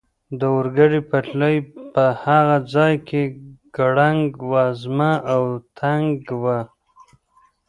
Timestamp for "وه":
6.43-6.59